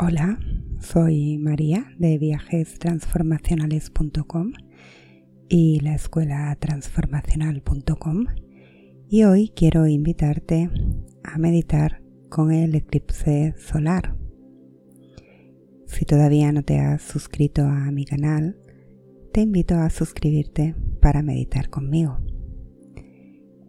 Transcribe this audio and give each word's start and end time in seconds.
Hola, 0.00 0.38
soy 0.78 1.38
María 1.38 1.92
de 1.98 2.18
viajestransformacionales.com 2.18 4.52
y 5.48 5.80
la 5.80 5.96
escuela 5.96 6.54
transformacional.com 6.54 8.26
y 9.08 9.24
hoy 9.24 9.52
quiero 9.56 9.88
invitarte 9.88 10.70
a 11.24 11.36
meditar 11.38 12.00
con 12.28 12.52
el 12.52 12.76
eclipse 12.76 13.56
solar. 13.58 14.16
Si 15.86 16.04
todavía 16.04 16.52
no 16.52 16.62
te 16.62 16.78
has 16.78 17.02
suscrito 17.02 17.64
a 17.64 17.90
mi 17.90 18.04
canal, 18.04 18.56
te 19.32 19.40
invito 19.40 19.74
a 19.74 19.90
suscribirte 19.90 20.76
para 21.02 21.22
meditar 21.22 21.70
conmigo. 21.70 22.20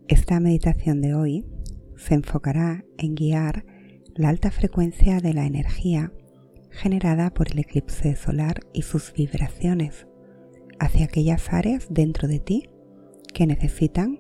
Esta 0.08 0.40
meditación 0.40 1.02
de 1.02 1.16
hoy 1.16 1.48
se 1.98 2.14
enfocará 2.14 2.86
en 3.00 3.16
guiar 3.16 3.66
la 4.20 4.28
alta 4.28 4.52
frecuencia 4.52 5.22
de 5.22 5.34
la 5.34 5.46
energía 5.46 6.12
generada 6.72 7.30
por 7.30 7.50
el 7.54 7.60
eclipse 7.60 8.18
solar 8.18 8.60
y 8.74 8.82
sus 8.82 9.14
vibraciones 9.14 10.08
hacia 10.78 11.06
aquellas 11.06 11.54
áreas 11.54 11.88
dentro 11.90 12.28
de 12.28 12.40
ti 12.40 12.70
que 13.34 13.48
necesitan 13.48 14.20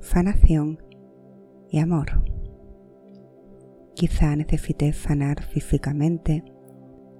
sanación 0.00 0.82
y 1.70 1.78
amor. 1.78 2.22
Quizá 3.94 4.36
necesites 4.36 4.96
sanar 4.96 5.42
físicamente, 5.42 6.44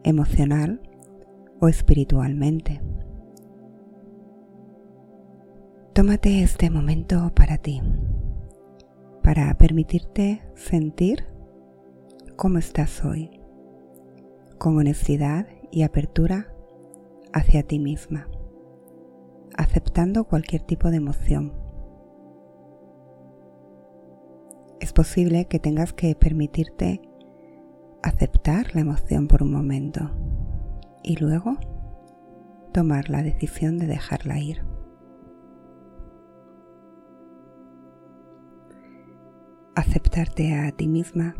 emocional 0.04 0.82
o 1.58 1.68
espiritualmente. 1.68 2.82
Tómate 5.94 6.42
este 6.42 6.68
momento 6.68 7.32
para 7.34 7.56
ti, 7.56 7.80
para 9.22 9.56
permitirte 9.56 10.42
sentir 10.54 11.24
cómo 12.40 12.56
estás 12.56 13.04
hoy 13.04 13.38
con 14.56 14.78
honestidad 14.78 15.46
y 15.70 15.82
apertura 15.82 16.50
hacia 17.34 17.64
ti 17.64 17.78
misma, 17.78 18.30
aceptando 19.58 20.24
cualquier 20.24 20.62
tipo 20.62 20.90
de 20.90 20.96
emoción. 20.96 21.52
Es 24.80 24.94
posible 24.94 25.48
que 25.48 25.58
tengas 25.58 25.92
que 25.92 26.14
permitirte 26.14 27.02
aceptar 28.02 28.74
la 28.74 28.80
emoción 28.80 29.28
por 29.28 29.42
un 29.42 29.52
momento 29.52 30.10
y 31.02 31.16
luego 31.16 31.58
tomar 32.72 33.10
la 33.10 33.22
decisión 33.22 33.76
de 33.76 33.86
dejarla 33.86 34.38
ir. 34.38 34.64
Aceptarte 39.74 40.54
a 40.54 40.72
ti 40.72 40.88
misma 40.88 41.34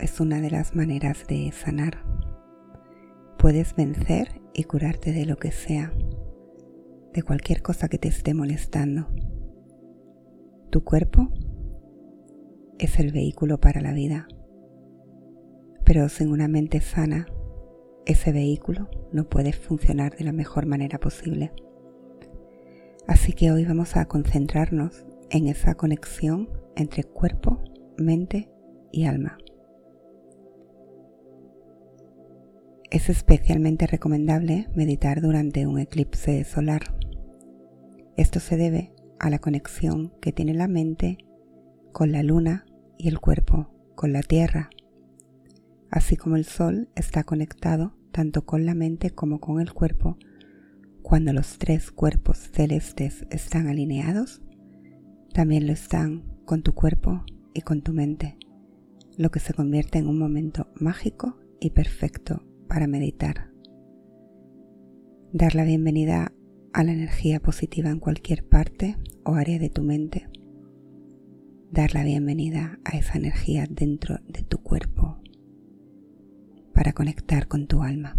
es 0.00 0.20
una 0.20 0.40
de 0.40 0.50
las 0.50 0.74
maneras 0.74 1.26
de 1.26 1.52
sanar 1.52 1.98
Puedes 3.40 3.74
vencer 3.74 4.42
y 4.52 4.64
curarte 4.64 5.12
de 5.12 5.24
lo 5.24 5.38
que 5.38 5.50
sea, 5.50 5.94
de 7.14 7.22
cualquier 7.22 7.62
cosa 7.62 7.88
que 7.88 7.96
te 7.96 8.08
esté 8.08 8.34
molestando. 8.34 9.08
Tu 10.68 10.84
cuerpo 10.84 11.30
es 12.78 13.00
el 13.00 13.12
vehículo 13.12 13.58
para 13.58 13.80
la 13.80 13.94
vida, 13.94 14.28
pero 15.86 16.06
sin 16.10 16.30
una 16.30 16.48
mente 16.48 16.82
sana, 16.82 17.28
ese 18.04 18.30
vehículo 18.30 18.90
no 19.10 19.24
puede 19.30 19.54
funcionar 19.54 20.14
de 20.18 20.24
la 20.24 20.32
mejor 20.32 20.66
manera 20.66 21.00
posible. 21.00 21.50
Así 23.06 23.32
que 23.32 23.52
hoy 23.52 23.64
vamos 23.64 23.96
a 23.96 24.04
concentrarnos 24.04 25.06
en 25.30 25.48
esa 25.48 25.76
conexión 25.76 26.50
entre 26.76 27.04
cuerpo, 27.04 27.64
mente 27.96 28.50
y 28.92 29.06
alma. 29.06 29.38
Es 32.90 33.08
especialmente 33.08 33.86
recomendable 33.86 34.66
meditar 34.74 35.20
durante 35.20 35.64
un 35.64 35.78
eclipse 35.78 36.42
solar. 36.42 36.82
Esto 38.16 38.40
se 38.40 38.56
debe 38.56 38.92
a 39.20 39.30
la 39.30 39.38
conexión 39.38 40.12
que 40.20 40.32
tiene 40.32 40.54
la 40.54 40.66
mente 40.66 41.18
con 41.92 42.10
la 42.10 42.24
luna 42.24 42.66
y 42.98 43.06
el 43.06 43.20
cuerpo 43.20 43.70
con 43.94 44.12
la 44.12 44.22
tierra, 44.22 44.70
así 45.88 46.16
como 46.16 46.34
el 46.34 46.44
sol 46.44 46.88
está 46.96 47.22
conectado 47.22 47.94
tanto 48.10 48.44
con 48.44 48.66
la 48.66 48.74
mente 48.74 49.10
como 49.10 49.38
con 49.38 49.60
el 49.60 49.72
cuerpo. 49.72 50.18
Cuando 51.00 51.32
los 51.32 51.58
tres 51.58 51.92
cuerpos 51.92 52.38
celestes 52.38 53.24
están 53.30 53.68
alineados, 53.68 54.42
también 55.32 55.68
lo 55.68 55.72
están 55.72 56.24
con 56.44 56.64
tu 56.64 56.74
cuerpo 56.74 57.24
y 57.54 57.60
con 57.60 57.82
tu 57.82 57.92
mente, 57.92 58.36
lo 59.16 59.30
que 59.30 59.38
se 59.38 59.54
convierte 59.54 59.98
en 59.98 60.08
un 60.08 60.18
momento 60.18 60.72
mágico 60.74 61.38
y 61.60 61.70
perfecto 61.70 62.49
para 62.70 62.86
meditar. 62.86 63.50
Dar 65.32 65.56
la 65.56 65.64
bienvenida 65.64 66.32
a 66.72 66.84
la 66.84 66.92
energía 66.92 67.40
positiva 67.40 67.90
en 67.90 67.98
cualquier 67.98 68.48
parte 68.48 68.96
o 69.24 69.34
área 69.34 69.58
de 69.58 69.70
tu 69.70 69.82
mente. 69.82 70.28
Dar 71.72 71.94
la 71.94 72.04
bienvenida 72.04 72.78
a 72.84 72.96
esa 72.96 73.18
energía 73.18 73.66
dentro 73.68 74.18
de 74.28 74.44
tu 74.44 74.58
cuerpo 74.58 75.18
para 76.72 76.92
conectar 76.92 77.48
con 77.48 77.66
tu 77.66 77.82
alma. 77.82 78.16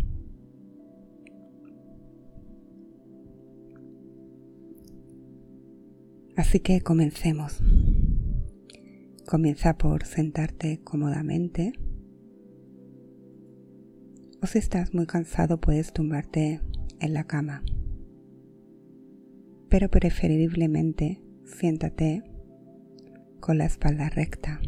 Así 6.36 6.60
que 6.60 6.82
comencemos. 6.82 7.64
Comienza 9.26 9.78
por 9.78 10.04
sentarte 10.06 10.82
cómodamente 10.84 11.72
o 14.42 14.48
si 14.48 14.58
estás 14.58 14.94
muy 14.94 15.06
cansado 15.06 15.60
puedes 15.60 15.94
tumbarte 15.94 16.62
en 17.00 17.14
la 17.14 17.26
cama. 17.26 17.64
Pero 19.70 19.90
preferiblemente 19.90 21.22
siéntate 21.46 22.24
con 23.40 23.58
la 23.58 23.66
espalda 23.66 24.10
recta. 24.10 24.60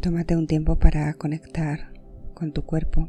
Tómate 0.00 0.36
un 0.36 0.46
tiempo 0.46 0.78
para 0.78 1.12
conectar 1.14 1.92
con 2.34 2.52
tu 2.52 2.62
cuerpo, 2.62 3.08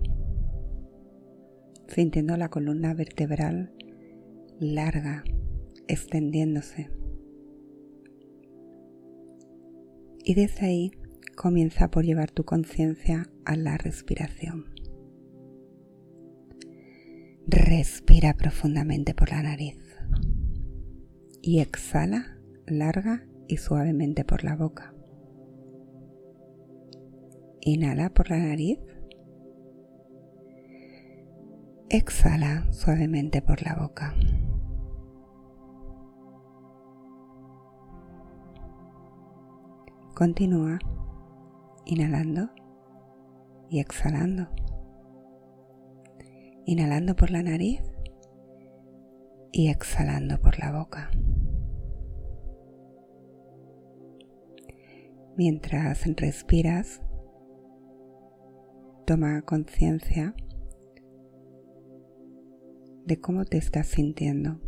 sintiendo 1.88 2.36
la 2.38 2.50
columna 2.50 2.94
vertebral 2.94 3.74
larga, 4.60 5.24
extendiéndose. 5.88 6.90
Y 10.24 10.36
desde 10.36 10.66
ahí 10.66 10.92
comienza 11.42 11.90
por 11.90 12.06
llevar 12.06 12.30
tu 12.30 12.46
conciencia 12.46 13.28
a 13.46 13.56
la 13.56 13.76
respiración. 13.76 14.68
Respira 17.48 18.36
profundamente 18.36 19.16
por 19.16 19.32
la 19.32 19.42
nariz 19.42 19.80
y 21.42 21.62
exhala 21.62 22.38
larga 22.68 23.26
y 23.48 23.58
suavemente 23.58 24.24
por 24.24 24.44
la 24.44 24.56
boca. 24.56 24.94
Inhala 27.62 28.14
por 28.14 28.30
la 28.30 28.38
nariz. 28.38 28.78
Exhala 31.90 32.72
suavemente 32.72 33.42
por 33.42 33.64
la 33.64 33.74
boca. 33.78 34.14
Continúa 40.14 40.78
inhalando 41.86 42.50
y 43.70 43.80
exhalando. 43.80 44.50
Inhalando 46.66 47.16
por 47.16 47.32
la 47.32 47.42
nariz 47.42 47.82
y 49.52 49.70
exhalando 49.70 50.40
por 50.40 50.60
la 50.60 50.72
boca. 50.72 51.12
Mientras 55.38 56.06
respiras, 56.18 57.02
toma 59.06 59.42
conciencia 59.42 60.36
de 63.06 63.20
cómo 63.20 63.46
te 63.46 63.58
estás 63.58 63.88
sintiendo, 63.88 64.60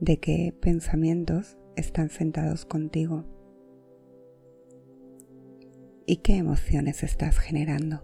de 0.00 0.18
qué 0.18 0.56
pensamientos 0.58 1.57
están 1.78 2.10
sentados 2.10 2.64
contigo 2.64 3.24
y 6.06 6.16
qué 6.16 6.36
emociones 6.36 7.02
estás 7.02 7.38
generando. 7.38 8.00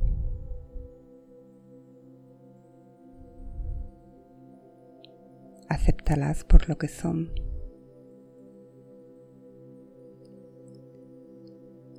Acéptalas 5.68 6.44
por 6.44 6.68
lo 6.68 6.78
que 6.78 6.88
son. 6.88 7.32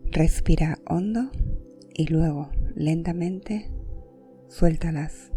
Respira 0.06 0.80
hondo 0.88 1.30
y 1.94 2.08
luego 2.08 2.52
lentamente 2.76 3.70
suéltalas. 4.48 5.35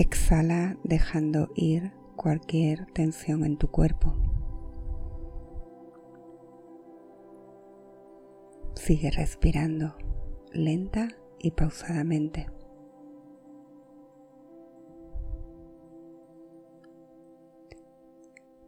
Exhala 0.00 0.78
dejando 0.82 1.50
ir 1.54 1.92
cualquier 2.16 2.86
tensión 2.94 3.44
en 3.44 3.58
tu 3.58 3.70
cuerpo. 3.70 4.14
Sigue 8.76 9.10
respirando 9.10 9.94
lenta 10.54 11.08
y 11.38 11.50
pausadamente. 11.50 12.46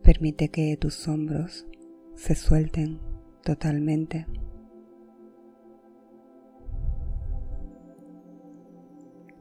Permite 0.02 0.50
que 0.50 0.76
tus 0.76 1.08
hombros 1.08 1.66
se 2.14 2.34
suelten 2.34 3.00
totalmente. 3.42 4.26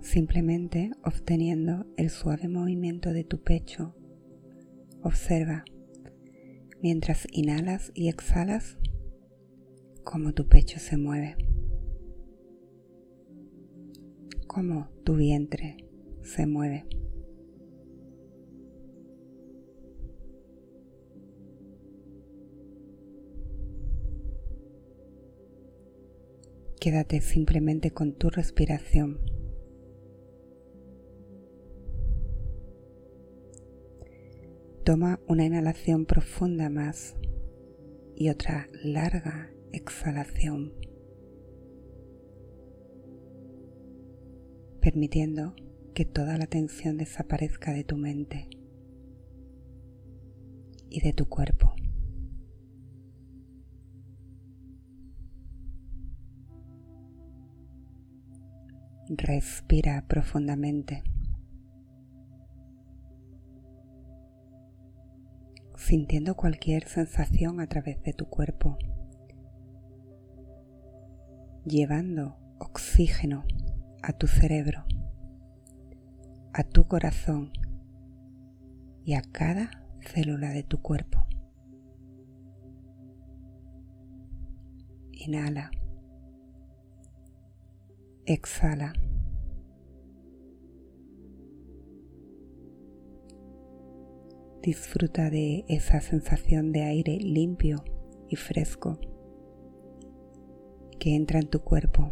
Simplemente 0.01 0.91
obteniendo 1.03 1.85
el 1.95 2.09
suave 2.09 2.47
movimiento 2.47 3.13
de 3.13 3.23
tu 3.23 3.41
pecho, 3.41 3.95
observa 5.03 5.63
mientras 6.81 7.27
inhalas 7.31 7.91
y 7.93 8.09
exhalas 8.09 8.77
cómo 10.03 10.33
tu 10.33 10.47
pecho 10.49 10.79
se 10.79 10.97
mueve, 10.97 11.37
cómo 14.47 14.89
tu 15.03 15.15
vientre 15.15 15.77
se 16.23 16.47
mueve. 16.47 16.85
Quédate 26.79 27.21
simplemente 27.21 27.91
con 27.91 28.13
tu 28.13 28.31
respiración. 28.31 29.19
Toma 34.83 35.19
una 35.27 35.45
inhalación 35.45 36.07
profunda 36.07 36.69
más 36.71 37.15
y 38.15 38.29
otra 38.29 38.67
larga 38.83 39.51
exhalación, 39.71 40.73
permitiendo 44.81 45.55
que 45.93 46.05
toda 46.05 46.35
la 46.39 46.47
tensión 46.47 46.97
desaparezca 46.97 47.73
de 47.73 47.83
tu 47.83 47.95
mente 47.95 48.49
y 50.89 51.01
de 51.01 51.13
tu 51.13 51.27
cuerpo. 51.29 51.75
Respira 59.09 60.07
profundamente. 60.07 61.03
Sintiendo 65.81 66.35
cualquier 66.35 66.87
sensación 66.87 67.59
a 67.59 67.65
través 67.65 68.01
de 68.03 68.13
tu 68.13 68.27
cuerpo. 68.27 68.77
Llevando 71.65 72.37
oxígeno 72.59 73.45
a 74.03 74.13
tu 74.13 74.27
cerebro, 74.27 74.85
a 76.53 76.63
tu 76.63 76.87
corazón 76.87 77.51
y 79.05 79.15
a 79.15 79.23
cada 79.23 79.83
célula 80.01 80.51
de 80.51 80.61
tu 80.61 80.83
cuerpo. 80.83 81.25
Inhala. 85.13 85.71
Exhala. 88.27 88.93
Disfruta 94.61 95.31
de 95.31 95.65
esa 95.67 96.01
sensación 96.01 96.71
de 96.71 96.83
aire 96.83 97.17
limpio 97.17 97.83
y 98.27 98.35
fresco 98.35 98.99
que 100.99 101.15
entra 101.15 101.39
en 101.39 101.47
tu 101.47 101.61
cuerpo 101.61 102.11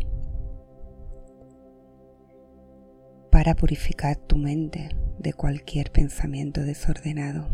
para 3.30 3.54
purificar 3.54 4.18
tu 4.18 4.36
mente 4.36 4.90
de 5.20 5.34
cualquier 5.34 5.92
pensamiento 5.92 6.64
desordenado, 6.64 7.52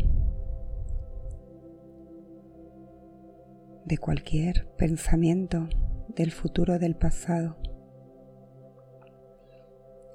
de 3.84 3.98
cualquier 3.98 4.66
pensamiento 4.76 5.68
del 6.08 6.32
futuro 6.32 6.78
del 6.78 6.96
pasado 6.96 7.58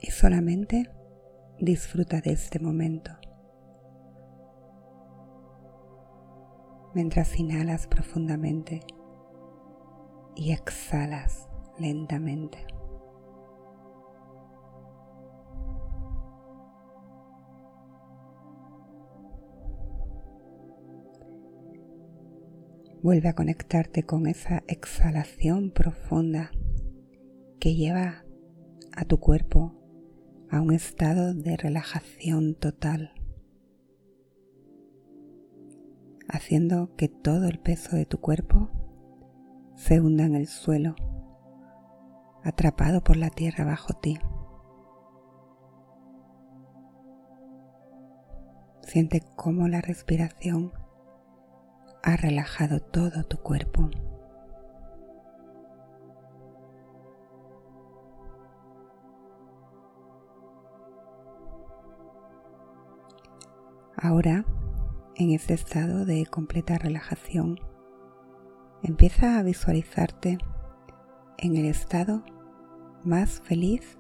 y 0.02 0.10
solamente 0.10 0.90
disfruta 1.60 2.20
de 2.20 2.32
este 2.32 2.60
momento. 2.60 3.12
Mientras 6.94 7.40
inhalas 7.40 7.88
profundamente 7.88 8.82
y 10.36 10.52
exhalas 10.52 11.48
lentamente. 11.80 12.66
Vuelve 23.04 23.30
a 23.30 23.34
conectarte 23.34 24.04
con 24.04 24.28
esa 24.28 24.62
exhalación 24.68 25.72
profunda 25.72 26.52
que 27.60 27.74
lleva 27.74 28.24
a 28.96 29.06
tu 29.06 29.20
cuerpo 29.20 29.74
a 30.52 30.62
un 30.62 30.72
estado 30.72 31.34
de 31.34 31.58
relajación 31.58 32.54
total, 32.54 33.14
haciendo 36.32 36.96
que 36.96 37.10
todo 37.10 37.48
el 37.48 37.60
peso 37.60 37.96
de 37.96 38.06
tu 38.06 38.20
cuerpo 38.20 38.70
se 39.76 40.00
hunda 40.00 40.24
en 40.24 40.36
el 40.36 40.48
suelo, 40.48 40.96
atrapado 42.44 43.04
por 43.04 43.18
la 43.18 43.30
tierra 43.30 43.66
bajo 43.66 43.94
ti. 43.94 44.18
Siente 48.82 49.22
cómo 49.36 49.68
la 49.68 49.82
respiración 49.82 50.72
ha 52.04 52.16
relajado 52.16 52.80
todo 52.80 53.24
tu 53.24 53.38
cuerpo. 53.38 53.90
Ahora, 63.98 64.46
en 65.16 65.32
este 65.32 65.54
estado 65.54 66.06
de 66.06 66.26
completa 66.26 66.78
relajación, 66.78 67.60
empieza 68.84 69.38
a 69.38 69.44
visualizarte 69.44 70.38
en 71.38 71.56
el 71.56 71.66
estado 71.66 72.24
más 73.04 73.42
feliz 73.42 73.98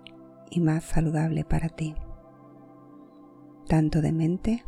y 0.50 0.60
más 0.60 0.84
saludable 0.84 1.44
para 1.44 1.70
ti, 1.70 1.96
tanto 3.68 4.02
de 4.02 4.12
mente 4.12 4.66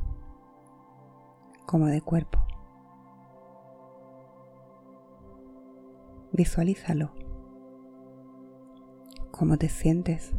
como 1.65 1.87
de 1.87 2.01
cuerpo. 2.01 2.45
Visualízalo. 6.31 7.11
¿Cómo 9.31 9.57
te 9.57 9.69
sientes? 9.69 10.33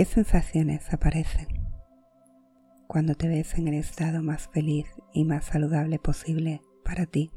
¿Qué 0.00 0.06
sensaciones 0.06 0.94
aparecen 0.94 1.46
cuando 2.86 3.14
te 3.14 3.28
ves 3.28 3.58
en 3.58 3.68
el 3.68 3.74
estado 3.74 4.22
más 4.22 4.48
feliz 4.48 4.86
y 5.12 5.26
más 5.26 5.44
saludable 5.44 5.98
posible 5.98 6.62
para 6.82 7.04
ti? 7.04 7.30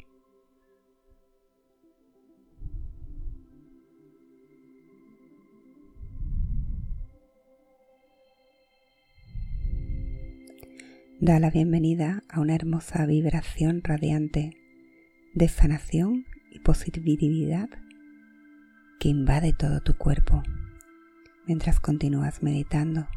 Da 11.19 11.41
la 11.41 11.51
bienvenida 11.51 12.23
a 12.29 12.39
una 12.39 12.55
hermosa 12.55 13.05
vibración 13.05 13.81
radiante 13.83 14.55
de 15.33 15.49
sanación 15.49 16.25
y 16.49 16.59
positividad 16.59 17.67
que 19.01 19.09
invade 19.09 19.51
todo 19.51 19.81
tu 19.81 19.97
cuerpo 19.97 20.43
mientras 21.45 21.79
continúas 21.79 22.41
meditando. 22.41 23.07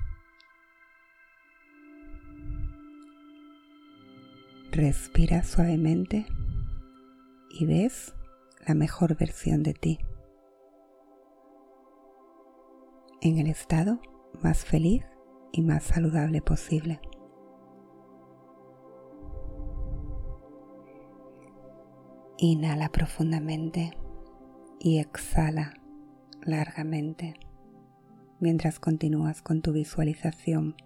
Respira 4.72 5.42
suavemente 5.42 6.26
y 7.50 7.64
ves 7.66 8.14
la 8.66 8.74
mejor 8.74 9.16
versión 9.16 9.62
de 9.62 9.74
ti 9.74 9.98
en 13.22 13.38
el 13.38 13.46
estado 13.46 14.00
más 14.42 14.64
feliz 14.64 15.04
y 15.52 15.62
más 15.62 15.84
saludable 15.84 16.42
posible. 16.42 17.00
Inhala 22.38 22.90
profundamente 22.90 23.96
y 24.78 24.98
exhala 24.98 25.72
largamente 26.42 27.34
mientras 28.40 28.78
continúas 28.78 29.42
con 29.42 29.62
tu 29.62 29.72
visualización. 29.72 30.76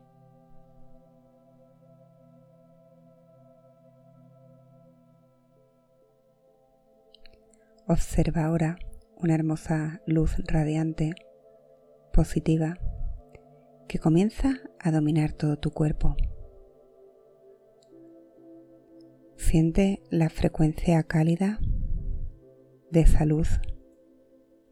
Observa 7.87 8.45
ahora 8.45 8.79
una 9.17 9.35
hermosa 9.35 10.01
luz 10.07 10.37
radiante, 10.47 11.13
positiva, 12.13 12.79
que 13.89 13.99
comienza 13.99 14.61
a 14.79 14.93
dominar 14.93 15.33
todo 15.33 15.59
tu 15.59 15.73
cuerpo. 15.73 16.17
Siente 19.37 20.03
la 20.11 20.31
frecuencia 20.31 21.03
cálida 21.03 21.59
de 22.93 23.01
esa 23.01 23.25
luz 23.25 23.61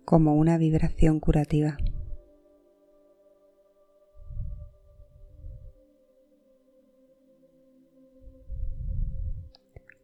como 0.04 0.34
una 0.34 0.56
vibración 0.56 1.18
curativa. 1.18 1.76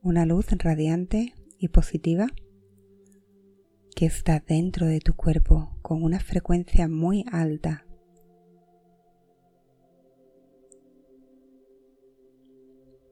Una 0.05 0.27
luz 0.27 0.49
radiante 0.59 1.33
y 1.59 1.69
positiva 1.69 2.27
que 3.97 4.05
está 4.05 4.39
dentro 4.47 4.87
de 4.87 5.01
tu 5.01 5.15
cuerpo 5.15 5.79
con 5.81 6.03
una 6.03 6.21
frecuencia 6.21 6.89
muy 6.89 7.25
alta. 7.33 7.87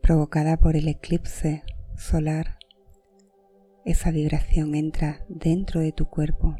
provocada 0.02 0.58
por 0.58 0.76
el 0.76 0.86
eclipse 0.88 1.62
solar, 1.96 2.58
esa 3.86 4.10
vibración 4.10 4.74
entra 4.74 5.24
dentro 5.30 5.80
de 5.80 5.92
tu 5.92 6.10
cuerpo 6.10 6.56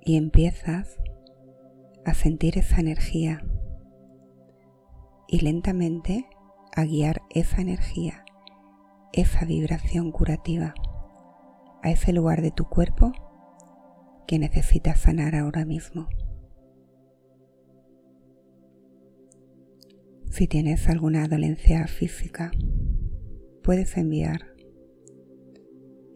y 0.00 0.16
empiezas 0.16 0.98
a 2.04 2.14
sentir 2.14 2.58
esa 2.58 2.80
energía 2.80 3.44
y 5.28 5.40
lentamente 5.40 6.28
a 6.74 6.84
guiar 6.84 7.22
esa 7.30 7.60
energía 7.60 8.24
esa 9.14 9.44
vibración 9.44 10.10
curativa 10.10 10.74
a 11.82 11.90
ese 11.90 12.12
lugar 12.12 12.42
de 12.42 12.50
tu 12.50 12.64
cuerpo 12.64 13.12
que 14.26 14.40
necesitas 14.40 15.00
sanar 15.00 15.36
ahora 15.36 15.64
mismo. 15.64 16.08
Si 20.30 20.48
tienes 20.48 20.88
alguna 20.88 21.28
dolencia 21.28 21.86
física, 21.86 22.50
puedes 23.62 23.96
enviar 23.96 24.56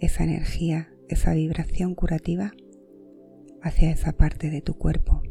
esa 0.01 0.25
energía, 0.25 0.93
esa 1.09 1.35
vibración 1.35 1.95
curativa 1.95 2.53
hacia 3.63 3.93
esa 3.93 4.13
parte 4.13 4.51
de 4.51 4.61
tu 4.61 4.75
cuerpo. 4.75 5.23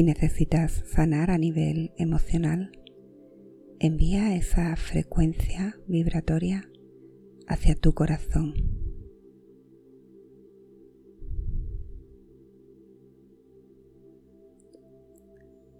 Si 0.00 0.04
necesitas 0.04 0.82
sanar 0.86 1.30
a 1.30 1.36
nivel 1.36 1.92
emocional, 1.98 2.72
envía 3.80 4.34
esa 4.34 4.74
frecuencia 4.76 5.76
vibratoria 5.88 6.64
hacia 7.46 7.74
tu 7.74 7.92
corazón. 7.92 8.54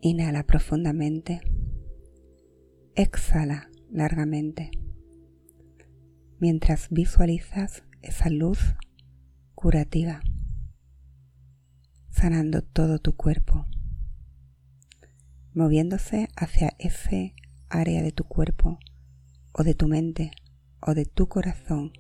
Inhala 0.03 0.43
profundamente. 0.43 1.41
Exhala 2.97 3.71
largamente 3.91 4.71
mientras 6.39 6.91
visualizas 6.91 7.85
esa 8.03 8.29
luz 8.29 8.59
curativa 9.55 10.21
sanando 12.11 12.61
todo 12.61 12.99
tu 12.99 13.17
cuerpo 13.17 13.65
moviéndose 15.55 16.29
hacia 16.37 16.75
ese 16.79 17.35
área 17.69 18.03
de 18.03 18.13
tu 18.13 18.25
cuerpo 18.25 18.79
o 19.53 19.63
de 19.65 19.75
tu 19.75 19.89
mente 19.89 20.31
o 20.81 20.95
de 20.95 21.07
tu 21.07 21.29
corazón. 21.29 21.93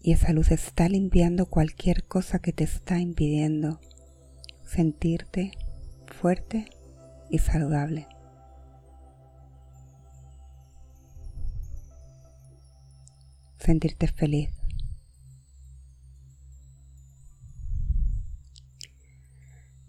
Y 0.00 0.12
esa 0.12 0.32
luz 0.32 0.50
está 0.50 0.88
limpiando 0.88 1.46
cualquier 1.46 2.06
cosa 2.06 2.38
que 2.38 2.52
te 2.52 2.64
está 2.64 3.00
impidiendo 3.00 3.80
sentirte 4.64 5.52
fuerte 6.06 6.66
y 7.30 7.38
saludable. 7.38 8.06
Sentirte 13.58 14.08
feliz. 14.08 14.50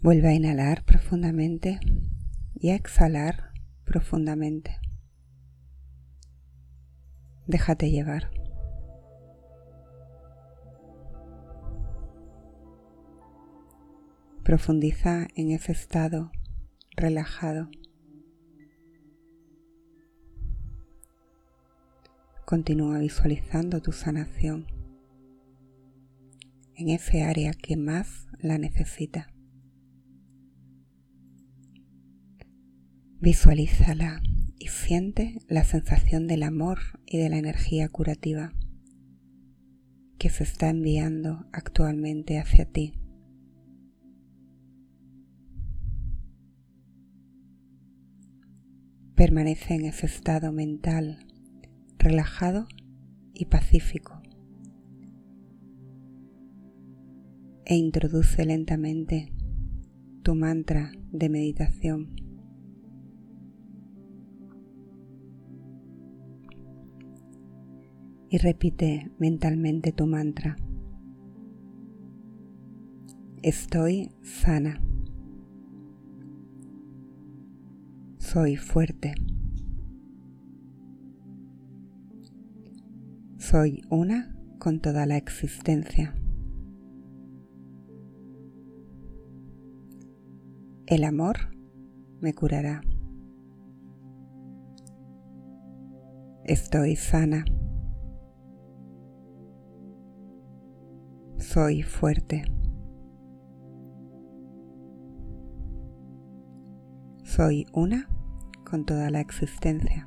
Vuelve 0.02 0.28
a 0.28 0.34
inhalar 0.34 0.84
profundamente 0.84 1.80
y 2.54 2.70
a 2.70 2.74
exhalar 2.76 3.52
profundamente. 3.84 4.78
Déjate 7.46 7.90
llevar. 7.90 8.30
Profundiza 14.44 15.26
en 15.34 15.50
ese 15.50 15.72
estado 15.72 16.30
relajado. 16.96 17.68
Continúa 22.44 22.98
visualizando 22.98 23.82
tu 23.82 23.90
sanación 23.90 24.66
en 26.76 26.90
ese 26.90 27.24
área 27.24 27.52
que 27.54 27.76
más 27.76 28.28
la 28.38 28.58
necesita. 28.58 29.35
Visualízala 33.18 34.20
y 34.58 34.68
siente 34.68 35.38
la 35.48 35.64
sensación 35.64 36.26
del 36.26 36.42
amor 36.42 36.78
y 37.06 37.16
de 37.16 37.30
la 37.30 37.38
energía 37.38 37.88
curativa 37.88 38.52
que 40.18 40.28
se 40.28 40.44
está 40.44 40.68
enviando 40.68 41.46
actualmente 41.50 42.38
hacia 42.38 42.66
ti. 42.66 42.92
Permanece 49.14 49.74
en 49.74 49.86
ese 49.86 50.04
estado 50.04 50.52
mental 50.52 51.26
relajado 51.98 52.68
y 53.32 53.46
pacífico 53.46 54.20
e 57.64 57.76
introduce 57.76 58.44
lentamente 58.44 59.32
tu 60.22 60.34
mantra 60.34 60.92
de 61.12 61.30
meditación. 61.30 62.25
Y 68.28 68.38
repite 68.38 69.10
mentalmente 69.18 69.92
tu 69.92 70.06
mantra. 70.06 70.56
Estoy 73.42 74.10
sana. 74.22 74.82
Soy 78.18 78.56
fuerte. 78.56 79.14
Soy 83.38 83.82
una 83.88 84.34
con 84.58 84.80
toda 84.80 85.06
la 85.06 85.16
existencia. 85.16 86.14
El 90.86 91.04
amor 91.04 91.36
me 92.20 92.34
curará. 92.34 92.80
Estoy 96.44 96.96
sana. 96.96 97.44
Soy 101.56 101.82
fuerte. 101.82 102.44
Soy 107.24 107.64
una 107.72 108.10
con 108.68 108.84
toda 108.84 109.08
la 109.08 109.20
existencia. 109.20 110.04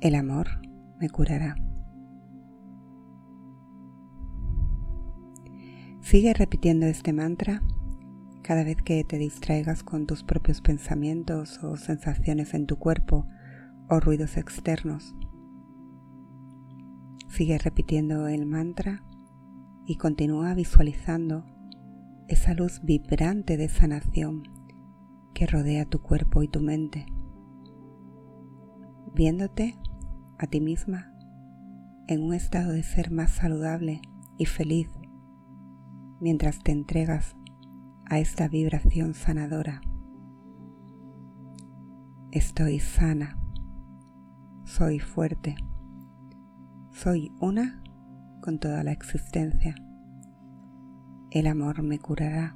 El 0.00 0.16
amor 0.16 0.48
me 0.98 1.08
curará. 1.08 1.54
Sigue 6.00 6.34
repitiendo 6.34 6.86
este 6.86 7.12
mantra 7.12 7.62
cada 8.42 8.64
vez 8.64 8.78
que 8.82 9.04
te 9.04 9.18
distraigas 9.18 9.84
con 9.84 10.08
tus 10.08 10.24
propios 10.24 10.62
pensamientos 10.62 11.62
o 11.62 11.76
sensaciones 11.76 12.54
en 12.54 12.66
tu 12.66 12.76
cuerpo 12.76 13.24
o 13.88 14.00
ruidos 14.00 14.36
externos. 14.36 15.14
Sigue 17.28 17.58
repitiendo 17.58 18.28
el 18.28 18.46
mantra 18.46 19.04
y 19.86 19.96
continúa 19.96 20.54
visualizando 20.54 21.44
esa 22.28 22.54
luz 22.54 22.80
vibrante 22.82 23.56
de 23.56 23.68
sanación 23.68 24.42
que 25.34 25.46
rodea 25.46 25.86
tu 25.86 26.02
cuerpo 26.02 26.42
y 26.42 26.48
tu 26.48 26.60
mente, 26.60 27.06
viéndote 29.14 29.78
a 30.38 30.46
ti 30.46 30.60
misma 30.60 31.12
en 32.06 32.22
un 32.22 32.34
estado 32.34 32.72
de 32.72 32.82
ser 32.82 33.10
más 33.10 33.30
saludable 33.30 34.00
y 34.36 34.46
feliz 34.46 34.88
mientras 36.20 36.58
te 36.62 36.72
entregas 36.72 37.36
a 38.06 38.18
esta 38.18 38.48
vibración 38.48 39.14
sanadora. 39.14 39.80
Estoy 42.30 42.80
sana, 42.80 43.38
soy 44.64 44.98
fuerte, 44.98 45.56
soy 46.98 47.30
una 47.38 47.80
con 48.40 48.58
toda 48.58 48.82
la 48.82 48.90
existencia. 48.90 49.76
El 51.30 51.46
amor 51.46 51.84
me 51.84 52.00
curará. 52.00 52.54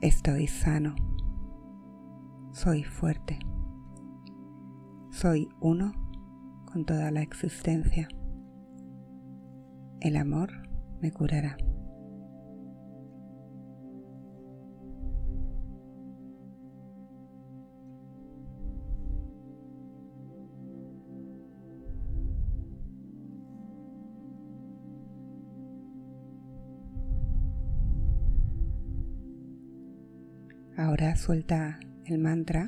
Estoy 0.00 0.46
sano, 0.46 0.94
soy 2.52 2.84
fuerte, 2.84 3.40
soy 5.10 5.48
uno 5.58 5.94
con 6.66 6.84
toda 6.84 7.10
la 7.10 7.22
existencia. 7.22 8.06
El 10.00 10.16
amor 10.16 10.52
me 11.00 11.10
curará. 11.10 11.56
Ahora 30.76 31.14
suelta 31.14 31.78
el 32.04 32.18
mantra 32.18 32.66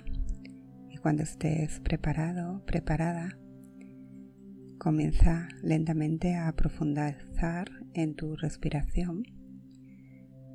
y 0.89 0.97
cuando 0.99 1.25
estés 1.25 1.81
preparado, 1.81 2.65
preparada, 2.65 3.37
comienza 4.79 5.49
lentamente 5.61 6.37
a 6.37 6.53
profundizar 6.53 7.69
en 7.95 8.15
tu 8.15 8.37
respiración, 8.37 9.25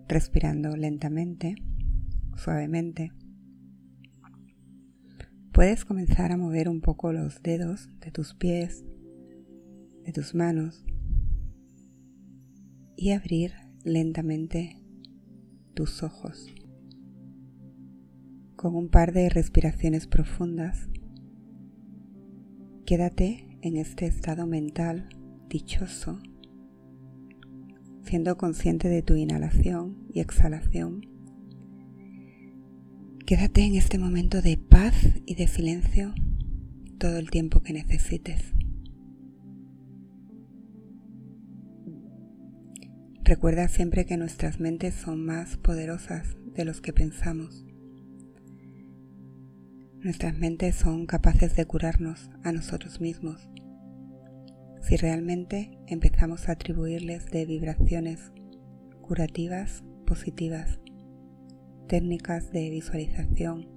respirando 0.08 0.78
lentamente, 0.78 1.56
suavemente. 2.38 3.12
Puedes 5.52 5.84
comenzar 5.84 6.32
a 6.32 6.38
mover 6.38 6.70
un 6.70 6.80
poco 6.80 7.12
los 7.12 7.44
dedos 7.44 7.90
de 8.00 8.12
tus 8.12 8.34
pies, 8.34 8.86
de 10.06 10.14
tus 10.14 10.34
manos 10.34 10.86
y 12.96 13.12
abrir 13.12 13.52
lentamente 13.84 14.78
tus 15.74 16.02
ojos 16.02 16.48
con 18.62 18.76
un 18.76 18.90
par 18.90 19.12
de 19.12 19.28
respiraciones 19.28 20.06
profundas. 20.06 20.88
Quédate 22.86 23.58
en 23.64 23.76
este 23.76 24.06
estado 24.06 24.46
mental 24.46 25.10
dichoso, 25.50 26.20
siendo 28.04 28.38
consciente 28.38 28.88
de 28.88 29.02
tu 29.02 29.16
inhalación 29.16 30.06
y 30.14 30.20
exhalación. 30.20 31.02
Quédate 33.26 33.64
en 33.64 33.74
este 33.74 33.98
momento 33.98 34.44
de 34.44 34.58
paz 34.58 34.94
y 35.26 35.34
de 35.34 35.48
silencio 35.48 36.14
todo 37.00 37.18
el 37.18 37.32
tiempo 37.32 37.64
que 37.64 37.74
necesites. 37.74 38.54
Recuerda 43.24 43.68
siempre 43.70 44.06
que 44.06 44.18
nuestras 44.18 44.60
mentes 44.60 44.94
son 44.94 45.26
más 45.26 45.58
poderosas 45.58 46.38
de 46.54 46.64
los 46.64 46.80
que 46.80 46.94
pensamos 46.94 47.66
Nuestras 50.04 50.36
mentes 50.36 50.74
son 50.74 51.06
capaces 51.06 51.56
de 51.56 51.68
curarnos 51.68 52.32
a 52.44 52.52
nosotros 52.52 53.00
mismos 53.00 53.48
si 54.82 54.98
realmente 54.98 55.78
empezamos 55.86 56.50
a 56.50 56.54
atribuirles 56.54 57.28
de 57.28 57.46
vibraciones 57.46 58.32
curativas 59.04 59.84
positivas, 60.08 60.80
técnicas 61.88 62.50
de 62.50 62.72
visualización, 62.72 63.68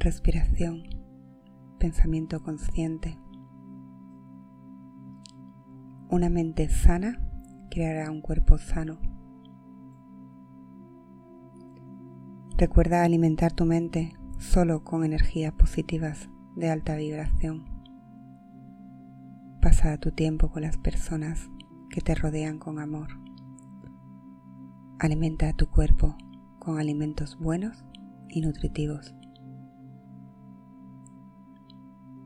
respiración, 0.00 0.82
pensamiento 1.78 2.42
consciente. 2.42 3.16
Una 6.10 6.30
mente 6.30 6.68
sana 6.68 7.24
creará 7.70 8.10
un 8.10 8.22
cuerpo 8.22 8.58
sano. 8.58 8.98
Recuerda 12.58 13.04
alimentar 13.04 13.52
tu 13.52 13.64
mente 13.66 14.16
solo 14.42 14.82
con 14.82 15.04
energías 15.04 15.52
positivas 15.52 16.28
de 16.56 16.68
alta 16.68 16.96
vibración. 16.96 17.64
Pasa 19.60 19.96
tu 19.98 20.10
tiempo 20.10 20.50
con 20.50 20.62
las 20.62 20.76
personas 20.76 21.48
que 21.90 22.00
te 22.00 22.14
rodean 22.14 22.58
con 22.58 22.80
amor. 22.80 23.08
Alimenta 24.98 25.48
a 25.48 25.52
tu 25.52 25.68
cuerpo 25.68 26.16
con 26.58 26.78
alimentos 26.78 27.38
buenos 27.38 27.84
y 28.28 28.40
nutritivos. 28.40 29.14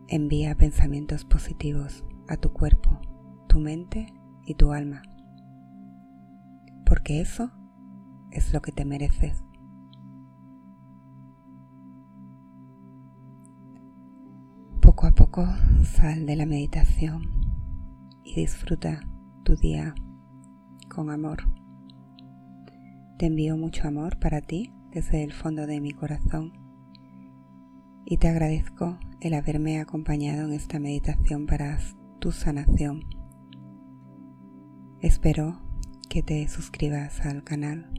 Envía 0.08 0.54
pensamientos 0.56 1.24
positivos 1.24 2.02
a 2.28 2.36
tu 2.38 2.52
cuerpo, 2.52 3.00
tu 3.48 3.60
mente 3.60 4.06
y 4.46 4.54
tu 4.54 4.72
alma, 4.72 5.02
porque 6.86 7.20
eso 7.20 7.50
es 8.30 8.52
lo 8.54 8.62
que 8.62 8.72
te 8.72 8.84
mereces. 8.84 9.45
Sal 15.84 16.24
de 16.24 16.34
la 16.34 16.46
meditación 16.46 17.30
y 18.24 18.36
disfruta 18.36 19.02
tu 19.44 19.54
día 19.56 19.94
con 20.88 21.10
amor. 21.10 21.42
Te 23.18 23.26
envío 23.26 23.56
mucho 23.56 23.86
amor 23.86 24.18
para 24.18 24.40
ti 24.40 24.72
desde 24.92 25.22
el 25.24 25.32
fondo 25.32 25.66
de 25.66 25.80
mi 25.80 25.90
corazón 25.90 26.52
y 28.06 28.16
te 28.16 28.28
agradezco 28.28 28.98
el 29.20 29.34
haberme 29.34 29.78
acompañado 29.78 30.46
en 30.46 30.54
esta 30.54 30.78
meditación 30.78 31.46
para 31.46 31.78
tu 32.18 32.32
sanación. 32.32 33.02
Espero 35.02 35.60
que 36.08 36.22
te 36.22 36.48
suscribas 36.48 37.20
al 37.26 37.44
canal 37.44 37.90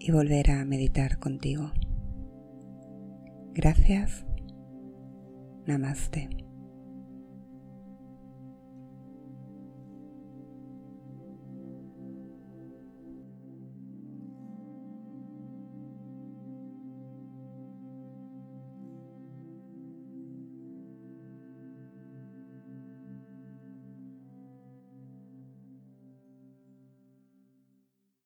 y 0.00 0.10
volver 0.10 0.50
a 0.50 0.64
meditar 0.64 1.20
contigo. 1.20 1.70
Gracias 3.52 4.24
ناماسته 5.70 6.28